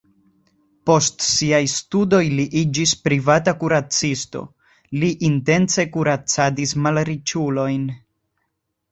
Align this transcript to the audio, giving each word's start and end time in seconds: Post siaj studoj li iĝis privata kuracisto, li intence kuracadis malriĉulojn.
Post 0.89 1.23
siaj 1.25 1.57
studoj 1.73 2.21
li 2.37 2.45
iĝis 2.61 2.93
privata 3.07 3.53
kuracisto, 3.63 4.41
li 5.03 5.11
intence 5.29 5.85
kuracadis 5.97 6.73
malriĉulojn. 6.87 7.85